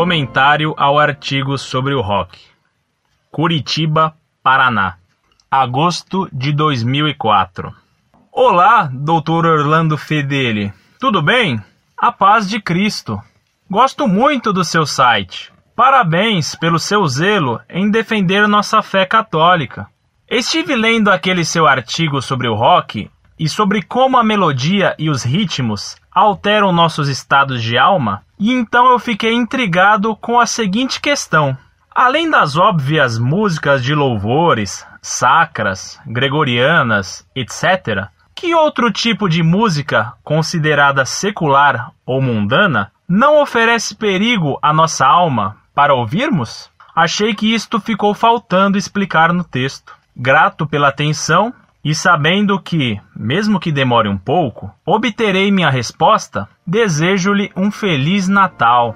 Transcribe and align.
Comentário 0.00 0.74
ao 0.78 0.98
artigo 0.98 1.58
sobre 1.58 1.92
o 1.92 2.00
rock. 2.00 2.38
Curitiba, 3.30 4.14
Paraná. 4.42 4.96
Agosto 5.50 6.26
de 6.32 6.54
2004. 6.54 7.70
Olá, 8.32 8.90
Dr. 8.90 9.44
Orlando 9.44 9.98
Fedeli. 9.98 10.72
Tudo 10.98 11.20
bem? 11.20 11.62
A 11.98 12.10
paz 12.10 12.48
de 12.48 12.62
Cristo. 12.62 13.20
Gosto 13.70 14.08
muito 14.08 14.54
do 14.54 14.64
seu 14.64 14.86
site. 14.86 15.52
Parabéns 15.76 16.54
pelo 16.54 16.78
seu 16.78 17.06
zelo 17.06 17.60
em 17.68 17.90
defender 17.90 18.48
nossa 18.48 18.80
fé 18.80 19.04
católica. 19.04 19.86
Estive 20.26 20.74
lendo 20.76 21.10
aquele 21.10 21.44
seu 21.44 21.66
artigo 21.66 22.22
sobre 22.22 22.48
o 22.48 22.54
rock 22.54 23.10
e 23.40 23.48
sobre 23.48 23.82
como 23.82 24.18
a 24.18 24.22
melodia 24.22 24.94
e 24.98 25.08
os 25.08 25.22
ritmos 25.22 25.96
alteram 26.12 26.72
nossos 26.72 27.08
estados 27.08 27.62
de 27.62 27.78
alma, 27.78 28.22
e 28.38 28.52
então 28.52 28.90
eu 28.90 28.98
fiquei 28.98 29.32
intrigado 29.32 30.14
com 30.14 30.38
a 30.38 30.44
seguinte 30.44 31.00
questão: 31.00 31.56
além 31.90 32.30
das 32.30 32.58
óbvias 32.58 33.18
músicas 33.18 33.82
de 33.82 33.94
louvores, 33.94 34.86
sacras, 35.00 35.98
gregorianas, 36.06 37.26
etc., 37.34 38.08
que 38.34 38.54
outro 38.54 38.92
tipo 38.92 39.26
de 39.26 39.42
música, 39.42 40.12
considerada 40.22 41.06
secular 41.06 41.92
ou 42.04 42.20
mundana, 42.20 42.92
não 43.08 43.40
oferece 43.40 43.94
perigo 43.94 44.58
à 44.62 44.70
nossa 44.70 45.06
alma 45.06 45.56
para 45.74 45.94
ouvirmos? 45.94 46.70
Achei 46.94 47.34
que 47.34 47.54
isto 47.54 47.80
ficou 47.80 48.12
faltando 48.12 48.76
explicar 48.76 49.32
no 49.32 49.44
texto. 49.44 49.94
Grato 50.14 50.66
pela 50.66 50.88
atenção 50.88 51.54
e 51.84 51.94
sabendo 51.94 52.60
que, 52.60 53.00
mesmo 53.16 53.58
que 53.58 53.72
demore 53.72 54.08
um 54.08 54.18
pouco, 54.18 54.70
obterei 54.84 55.50
minha 55.50 55.70
resposta, 55.70 56.48
desejo-lhe 56.66 57.50
um 57.56 57.70
Feliz 57.70 58.28
Natal. 58.28 58.94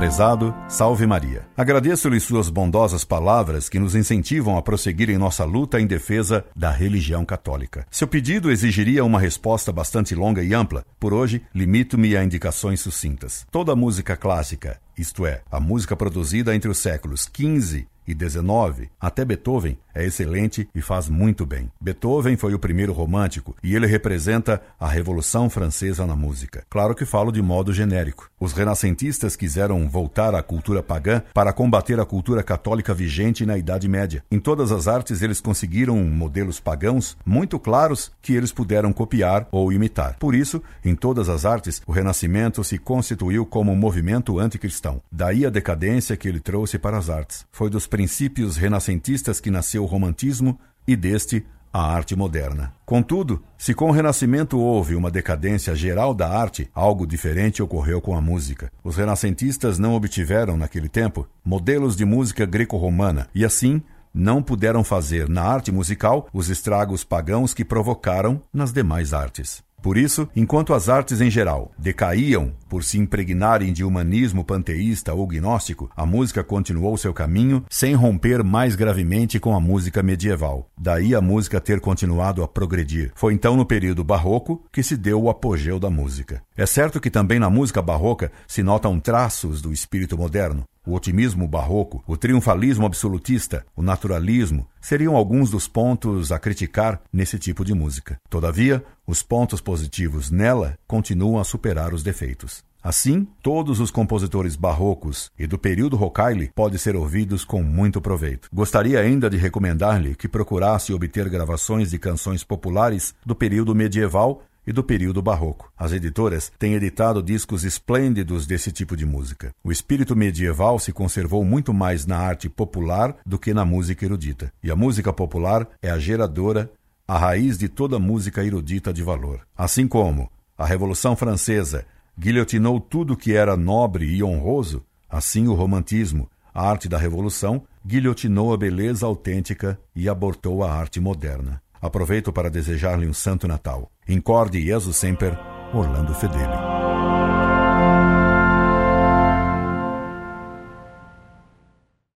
Prezado, 0.00 0.54
salve 0.66 1.06
Maria. 1.06 1.46
Agradeço-lhe 1.54 2.18
suas 2.18 2.48
bondosas 2.48 3.04
palavras 3.04 3.68
que 3.68 3.78
nos 3.78 3.94
incentivam 3.94 4.56
a 4.56 4.62
prosseguir 4.62 5.10
em 5.10 5.18
nossa 5.18 5.44
luta 5.44 5.78
em 5.78 5.86
defesa 5.86 6.42
da 6.56 6.70
religião 6.70 7.22
católica. 7.22 7.86
Seu 7.90 8.08
pedido 8.08 8.50
exigiria 8.50 9.04
uma 9.04 9.20
resposta 9.20 9.70
bastante 9.70 10.14
longa 10.14 10.42
e 10.42 10.54
ampla. 10.54 10.86
Por 10.98 11.12
hoje, 11.12 11.42
limito-me 11.54 12.16
a 12.16 12.24
indicações 12.24 12.80
sucintas. 12.80 13.46
Toda 13.50 13.76
música 13.76 14.16
clássica, 14.16 14.80
isto 14.96 15.26
é, 15.26 15.42
a 15.52 15.60
música 15.60 15.94
produzida 15.94 16.56
entre 16.56 16.70
os 16.70 16.78
séculos 16.78 17.28
XV 17.30 17.86
e 18.10 18.14
19, 18.14 18.90
até 19.00 19.24
Beethoven, 19.24 19.78
é 19.94 20.04
excelente 20.04 20.68
e 20.74 20.80
faz 20.80 21.08
muito 21.08 21.44
bem. 21.44 21.70
Beethoven 21.80 22.36
foi 22.36 22.54
o 22.54 22.58
primeiro 22.58 22.92
romântico 22.92 23.56
e 23.62 23.74
ele 23.74 23.86
representa 23.86 24.60
a 24.78 24.88
Revolução 24.88 25.50
Francesa 25.50 26.06
na 26.06 26.16
música. 26.16 26.64
Claro 26.68 26.94
que 26.94 27.04
falo 27.04 27.32
de 27.32 27.42
modo 27.42 27.72
genérico. 27.72 28.30
Os 28.38 28.52
renascentistas 28.52 29.36
quiseram 29.36 29.88
voltar 29.88 30.34
à 30.34 30.42
cultura 30.42 30.82
pagã 30.82 31.22
para 31.34 31.52
combater 31.52 32.00
a 32.00 32.06
cultura 32.06 32.42
católica 32.42 32.94
vigente 32.94 33.44
na 33.44 33.58
Idade 33.58 33.88
Média. 33.88 34.24
Em 34.30 34.38
todas 34.38 34.72
as 34.72 34.88
artes, 34.88 35.22
eles 35.22 35.40
conseguiram 35.40 35.96
modelos 36.04 36.60
pagãos 36.60 37.16
muito 37.24 37.58
claros 37.58 38.10
que 38.22 38.34
eles 38.34 38.52
puderam 38.52 38.92
copiar 38.92 39.46
ou 39.50 39.72
imitar. 39.72 40.16
Por 40.18 40.34
isso, 40.34 40.62
em 40.84 40.94
todas 40.94 41.28
as 41.28 41.44
artes, 41.44 41.82
o 41.86 41.92
Renascimento 41.92 42.62
se 42.64 42.78
constituiu 42.78 43.44
como 43.44 43.72
um 43.72 43.76
movimento 43.76 44.38
anticristão. 44.38 45.02
Daí 45.10 45.44
a 45.44 45.50
decadência 45.50 46.16
que 46.16 46.28
ele 46.28 46.40
trouxe 46.40 46.78
para 46.78 46.96
as 46.96 47.10
artes. 47.10 47.46
Foi 47.52 47.68
dos 47.68 47.86
princípios 47.86 48.56
renascentistas 48.56 49.40
que 49.40 49.50
nasceu 49.50 49.79
o 49.80 49.86
romantismo 49.86 50.58
e 50.86 50.94
deste 50.94 51.44
a 51.72 51.80
arte 51.80 52.16
moderna. 52.16 52.72
Contudo, 52.84 53.42
se 53.56 53.72
com 53.72 53.88
o 53.88 53.92
Renascimento 53.92 54.58
houve 54.58 54.94
uma 54.94 55.10
decadência 55.10 55.74
geral 55.74 56.12
da 56.12 56.28
arte, 56.28 56.68
algo 56.74 57.06
diferente 57.06 57.62
ocorreu 57.62 58.00
com 58.00 58.16
a 58.16 58.20
música. 58.20 58.72
Os 58.82 58.96
renascentistas 58.96 59.78
não 59.78 59.94
obtiveram, 59.94 60.56
naquele 60.56 60.88
tempo, 60.88 61.28
modelos 61.44 61.96
de 61.96 62.04
música 62.04 62.44
greco-romana 62.44 63.28
e, 63.34 63.44
assim, 63.44 63.80
não 64.12 64.42
puderam 64.42 64.82
fazer 64.82 65.28
na 65.28 65.42
arte 65.42 65.70
musical 65.70 66.28
os 66.32 66.48
estragos 66.48 67.04
pagãos 67.04 67.54
que 67.54 67.64
provocaram 67.64 68.42
nas 68.52 68.72
demais 68.72 69.14
artes. 69.14 69.62
Por 69.82 69.96
isso, 69.96 70.28
enquanto 70.36 70.74
as 70.74 70.88
artes 70.88 71.20
em 71.20 71.30
geral 71.30 71.72
decaíam 71.78 72.52
por 72.68 72.84
se 72.84 72.98
impregnarem 72.98 73.72
de 73.72 73.82
humanismo 73.82 74.44
panteísta 74.44 75.12
ou 75.14 75.26
gnóstico, 75.26 75.90
a 75.96 76.06
música 76.06 76.44
continuou 76.44 76.96
seu 76.96 77.12
caminho 77.12 77.64
sem 77.68 77.94
romper 77.94 78.44
mais 78.44 78.76
gravemente 78.76 79.40
com 79.40 79.54
a 79.56 79.60
música 79.60 80.02
medieval. 80.02 80.68
Daí 80.78 81.14
a 81.14 81.20
música 81.20 81.60
ter 81.60 81.80
continuado 81.80 82.42
a 82.42 82.48
progredir. 82.48 83.10
Foi 83.14 83.32
então 83.32 83.56
no 83.56 83.66
período 83.66 84.04
barroco 84.04 84.62
que 84.70 84.82
se 84.82 84.96
deu 84.96 85.22
o 85.22 85.30
apogeu 85.30 85.80
da 85.80 85.90
música. 85.90 86.42
É 86.56 86.66
certo 86.66 87.00
que 87.00 87.10
também 87.10 87.38
na 87.38 87.50
música 87.50 87.80
barroca 87.82 88.30
se 88.46 88.62
notam 88.62 89.00
traços 89.00 89.60
do 89.60 89.72
espírito 89.72 90.16
moderno. 90.16 90.64
O 90.90 90.94
otimismo 90.94 91.46
barroco, 91.46 92.02
o 92.04 92.16
triunfalismo 92.16 92.84
absolutista, 92.84 93.64
o 93.76 93.80
naturalismo 93.80 94.66
seriam 94.80 95.14
alguns 95.14 95.48
dos 95.48 95.68
pontos 95.68 96.32
a 96.32 96.38
criticar 96.40 97.00
nesse 97.12 97.38
tipo 97.38 97.64
de 97.64 97.72
música. 97.72 98.18
Todavia, 98.28 98.84
os 99.06 99.22
pontos 99.22 99.60
positivos 99.60 100.32
nela 100.32 100.76
continuam 100.88 101.38
a 101.38 101.44
superar 101.44 101.94
os 101.94 102.02
defeitos. 102.02 102.64
Assim, 102.82 103.28
todos 103.42 103.78
os 103.78 103.90
compositores 103.90 104.56
barrocos 104.56 105.30
e 105.38 105.46
do 105.46 105.58
período 105.58 105.96
Rocaille 105.96 106.50
podem 106.54 106.78
ser 106.78 106.96
ouvidos 106.96 107.44
com 107.44 107.62
muito 107.62 108.00
proveito. 108.00 108.48
Gostaria 108.52 108.98
ainda 108.98 109.28
de 109.28 109.36
recomendar-lhe 109.36 110.16
que 110.16 110.26
procurasse 110.26 110.92
obter 110.92 111.28
gravações 111.28 111.90
de 111.90 111.98
canções 111.98 112.42
populares 112.42 113.14
do 113.24 113.34
período 113.34 113.74
medieval 113.74 114.42
e 114.66 114.72
do 114.72 114.82
período 114.82 115.22
barroco. 115.22 115.72
As 115.76 115.92
editoras 115.92 116.52
têm 116.58 116.74
editado 116.74 117.22
discos 117.22 117.64
esplêndidos 117.64 118.46
desse 118.46 118.70
tipo 118.70 118.96
de 118.96 119.06
música. 119.06 119.54
O 119.64 119.72
espírito 119.72 120.14
medieval 120.14 120.78
se 120.78 120.92
conservou 120.92 121.44
muito 121.44 121.72
mais 121.72 122.06
na 122.06 122.18
arte 122.18 122.48
popular 122.48 123.16
do 123.24 123.38
que 123.38 123.54
na 123.54 123.64
música 123.64 124.04
erudita. 124.04 124.52
E 124.62 124.70
a 124.70 124.76
música 124.76 125.12
popular 125.12 125.68
é 125.82 125.90
a 125.90 125.98
geradora, 125.98 126.70
a 127.06 127.18
raiz 127.18 127.58
de 127.58 127.68
toda 127.68 127.98
música 127.98 128.44
erudita 128.44 128.92
de 128.92 129.02
valor. 129.02 129.40
Assim 129.56 129.88
como 129.88 130.30
a 130.56 130.66
Revolução 130.66 131.16
Francesa 131.16 131.86
guilhotinou 132.18 132.78
tudo 132.78 133.16
que 133.16 133.32
era 133.32 133.56
nobre 133.56 134.04
e 134.04 134.22
honroso, 134.22 134.84
assim 135.08 135.48
o 135.48 135.54
romantismo, 135.54 136.28
a 136.52 136.68
arte 136.68 136.88
da 136.88 136.98
Revolução, 136.98 137.62
guilhotinou 137.84 138.52
a 138.52 138.56
beleza 138.56 139.06
autêntica 139.06 139.80
e 139.96 140.08
abortou 140.08 140.62
a 140.62 140.72
arte 140.72 141.00
moderna. 141.00 141.62
Aproveito 141.80 142.32
para 142.32 142.50
desejar-lhe 142.50 143.06
um 143.06 143.14
Santo 143.14 143.48
Natal. 143.48 143.90
Incorde 144.08 144.60
Jesus 144.60 144.96
Semper, 144.96 145.38
Orlando 145.72 146.14
Fedeli. 146.14 147.39